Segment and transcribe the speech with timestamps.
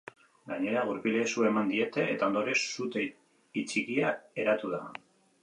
[0.51, 3.05] Gainera, gurpilei su eman diete, eta ondorioz sute
[3.61, 4.83] txikia eratu da.